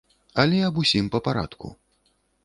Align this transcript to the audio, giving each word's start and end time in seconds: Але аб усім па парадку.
Але 0.43 0.61
аб 0.67 0.79
усім 0.83 1.11
па 1.15 1.19
парадку. 1.27 1.67